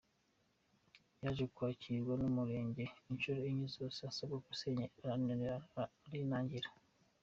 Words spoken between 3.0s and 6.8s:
inshuro enye zose asabwa gusenya arinangira.